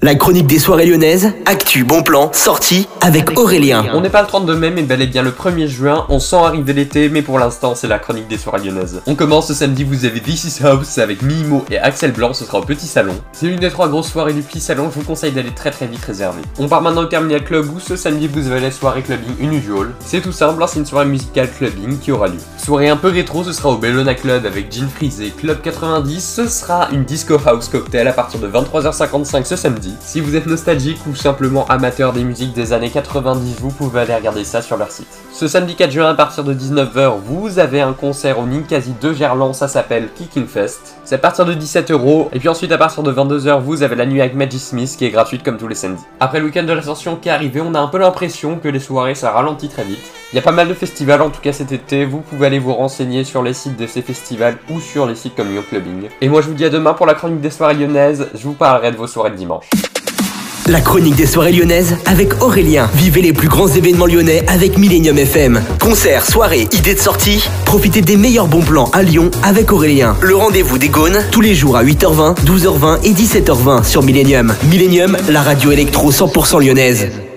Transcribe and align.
La 0.00 0.14
chronique 0.14 0.46
des 0.46 0.60
soirées 0.60 0.86
lyonnaises, 0.86 1.32
actu, 1.44 1.82
bon 1.82 2.04
plan, 2.04 2.30
sortie 2.32 2.86
avec 3.00 3.36
Aurélien. 3.36 3.84
On 3.94 4.00
n'est 4.00 4.08
pas 4.08 4.22
le 4.22 4.28
32 4.28 4.54
mai 4.54 4.70
mais 4.70 4.82
bel 4.84 5.02
et 5.02 5.08
bien 5.08 5.24
le 5.24 5.32
1er 5.32 5.66
juin, 5.66 6.06
on 6.08 6.20
sent 6.20 6.36
arriver 6.36 6.72
l'été 6.72 7.08
mais 7.08 7.20
pour 7.20 7.40
l'instant 7.40 7.74
c'est 7.74 7.88
la 7.88 7.98
chronique 7.98 8.28
des 8.28 8.38
soirées 8.38 8.64
lyonnaises. 8.64 9.02
On 9.08 9.16
commence 9.16 9.48
ce 9.48 9.54
samedi, 9.54 9.82
vous 9.82 10.04
avez 10.04 10.20
This 10.20 10.44
is 10.44 10.64
House 10.64 10.98
avec 10.98 11.22
Mimo 11.22 11.64
et 11.68 11.78
Axel 11.78 12.12
Blanc, 12.12 12.32
ce 12.32 12.44
sera 12.44 12.60
au 12.60 12.62
petit 12.62 12.86
salon. 12.86 13.14
C'est 13.32 13.46
l'une 13.48 13.58
des 13.58 13.70
trois 13.70 13.88
grosses 13.88 14.12
soirées 14.12 14.34
du 14.34 14.42
petit 14.42 14.60
salon, 14.60 14.88
je 14.88 15.00
vous 15.00 15.04
conseille 15.04 15.32
d'aller 15.32 15.50
très 15.50 15.72
très 15.72 15.88
vite 15.88 16.04
réserver. 16.04 16.42
On 16.60 16.68
part 16.68 16.80
maintenant 16.80 17.02
au 17.02 17.06
Terminal 17.06 17.42
Club 17.42 17.68
où 17.74 17.80
ce 17.80 17.96
samedi 17.96 18.28
vous 18.28 18.48
avez 18.52 18.60
la 18.60 18.70
soirée 18.70 19.02
clubbing 19.02 19.34
unusual. 19.40 19.88
C'est 19.98 20.20
tout 20.20 20.30
simple, 20.30 20.62
hein, 20.62 20.66
c'est 20.68 20.78
une 20.78 20.86
soirée 20.86 21.06
musicale 21.06 21.50
clubbing 21.50 21.98
qui 21.98 22.12
aura 22.12 22.28
lieu. 22.28 22.38
Soirée 22.68 22.90
un 22.90 22.98
peu 22.98 23.08
rétro, 23.08 23.44
ce 23.44 23.54
sera 23.54 23.70
au 23.70 23.78
Bellona 23.78 24.14
Club 24.14 24.44
avec 24.44 24.70
Jean 24.70 24.90
Frisé, 24.90 25.30
Club 25.30 25.62
90, 25.62 26.20
ce 26.20 26.46
sera 26.48 26.90
une 26.92 27.02
disco 27.02 27.38
house 27.46 27.66
cocktail 27.66 28.06
à 28.06 28.12
partir 28.12 28.40
de 28.40 28.46
23h55 28.46 29.46
ce 29.46 29.56
samedi. 29.56 29.94
Si 30.00 30.20
vous 30.20 30.36
êtes 30.36 30.44
nostalgique 30.44 30.98
ou 31.06 31.14
simplement 31.14 31.66
amateur 31.68 32.12
des 32.12 32.24
musiques 32.24 32.52
des 32.52 32.74
années 32.74 32.90
90, 32.90 33.56
vous 33.60 33.70
pouvez 33.70 34.00
aller 34.00 34.14
regarder 34.14 34.44
ça 34.44 34.60
sur 34.60 34.76
leur 34.76 34.90
site. 34.90 35.08
Ce 35.32 35.48
samedi 35.48 35.76
4 35.76 35.90
juin 35.90 36.10
à 36.10 36.14
partir 36.14 36.44
de 36.44 36.52
19h, 36.52 37.14
vous 37.24 37.58
avez 37.58 37.80
un 37.80 37.94
concert 37.94 38.38
au 38.38 38.44
Ninkasi 38.44 38.92
de 39.00 39.14
Gerland, 39.14 39.54
ça 39.54 39.66
s'appelle 39.66 40.10
Kicking 40.14 40.46
Fest. 40.46 40.96
C'est 41.06 41.14
à 41.14 41.18
partir 41.18 41.46
de 41.46 41.54
17 41.54 41.90
euros. 41.92 42.28
Et 42.34 42.38
puis 42.38 42.50
ensuite 42.50 42.72
à 42.72 42.76
partir 42.76 43.02
de 43.02 43.10
22h, 43.10 43.62
vous 43.62 43.82
avez 43.82 43.96
la 43.96 44.04
nuit 44.04 44.20
avec 44.20 44.34
Magic 44.34 44.60
Smith 44.60 44.94
qui 44.98 45.06
est 45.06 45.10
gratuite 45.10 45.42
comme 45.42 45.56
tous 45.56 45.68
les 45.68 45.74
samedis. 45.74 46.04
Après 46.20 46.38
le 46.38 46.44
week-end 46.44 46.64
de 46.64 46.74
l'ascension 46.74 47.16
qui 47.16 47.30
est 47.30 47.32
arrivé, 47.32 47.62
on 47.62 47.72
a 47.74 47.80
un 47.80 47.88
peu 47.88 47.96
l'impression 47.96 48.58
que 48.58 48.68
les 48.68 48.78
soirées 48.78 49.14
ça 49.14 49.30
ralentit 49.30 49.70
très 49.70 49.84
vite. 49.84 50.17
Il 50.32 50.36
y 50.36 50.38
a 50.38 50.42
pas 50.42 50.52
mal 50.52 50.68
de 50.68 50.74
festivals 50.74 51.22
en 51.22 51.30
tout 51.30 51.40
cas 51.40 51.52
cet 51.52 51.72
été, 51.72 52.04
vous 52.04 52.20
pouvez 52.20 52.46
aller 52.46 52.58
vous 52.58 52.74
renseigner 52.74 53.24
sur 53.24 53.42
les 53.42 53.54
sites 53.54 53.78
de 53.78 53.86
ces 53.86 54.02
festivals 54.02 54.58
ou 54.68 54.78
sur 54.78 55.06
les 55.06 55.14
sites 55.14 55.34
comme 55.34 55.50
Lyon 55.50 55.64
Clubbing. 55.66 56.08
Et 56.20 56.28
moi 56.28 56.42
je 56.42 56.48
vous 56.48 56.54
dis 56.54 56.66
à 56.66 56.68
demain 56.68 56.92
pour 56.92 57.06
la 57.06 57.14
chronique 57.14 57.40
des 57.40 57.48
soirées 57.48 57.72
lyonnaises, 57.72 58.28
je 58.34 58.42
vous 58.42 58.52
parlerai 58.52 58.92
de 58.92 58.96
vos 58.96 59.06
soirées 59.06 59.30
de 59.30 59.36
dimanche. 59.36 59.64
La 60.66 60.82
chronique 60.82 61.16
des 61.16 61.24
soirées 61.24 61.52
lyonnaises 61.52 61.96
avec 62.04 62.42
Aurélien. 62.42 62.90
Vivez 62.92 63.22
les 63.22 63.32
plus 63.32 63.48
grands 63.48 63.68
événements 63.68 64.04
lyonnais 64.04 64.44
avec 64.48 64.76
Millennium 64.76 65.16
FM. 65.16 65.62
Concerts, 65.80 66.26
soirées, 66.26 66.68
idées 66.72 66.92
de 66.92 67.00
sortie. 67.00 67.48
Profitez 67.64 68.02
des 68.02 68.18
meilleurs 68.18 68.48
bons 68.48 68.60
plans 68.60 68.90
à 68.92 69.02
Lyon 69.02 69.30
avec 69.42 69.72
Aurélien. 69.72 70.14
Le 70.20 70.36
rendez-vous 70.36 70.76
des 70.76 70.90
Gaunes 70.90 71.24
tous 71.32 71.40
les 71.40 71.54
jours 71.54 71.78
à 71.78 71.84
8h20, 71.84 72.44
12h20 72.44 73.02
et 73.02 73.14
17h20 73.14 73.82
sur 73.82 74.02
Millennium. 74.02 74.54
Millennium, 74.64 75.16
la 75.30 75.40
radio 75.40 75.70
électro 75.70 76.12
100% 76.12 76.62
lyonnaise. 76.62 77.27